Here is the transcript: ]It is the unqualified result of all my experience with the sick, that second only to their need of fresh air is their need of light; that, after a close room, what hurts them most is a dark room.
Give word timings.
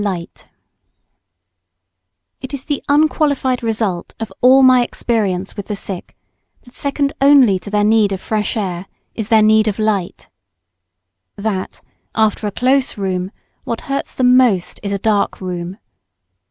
]It 0.01 0.47
is 2.55 2.63
the 2.63 2.81
unqualified 2.89 3.61
result 3.61 4.15
of 4.19 4.33
all 4.41 4.63
my 4.63 4.81
experience 4.81 5.55
with 5.55 5.67
the 5.67 5.75
sick, 5.75 6.17
that 6.63 6.73
second 6.73 7.13
only 7.21 7.59
to 7.59 7.69
their 7.69 7.83
need 7.83 8.11
of 8.11 8.19
fresh 8.19 8.57
air 8.57 8.87
is 9.13 9.27
their 9.29 9.43
need 9.43 9.67
of 9.67 9.77
light; 9.77 10.27
that, 11.35 11.81
after 12.15 12.47
a 12.47 12.51
close 12.51 12.97
room, 12.97 13.29
what 13.63 13.81
hurts 13.81 14.15
them 14.15 14.35
most 14.35 14.79
is 14.81 14.91
a 14.91 14.97
dark 14.97 15.39
room. 15.39 15.77